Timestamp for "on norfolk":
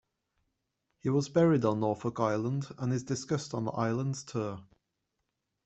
1.63-2.19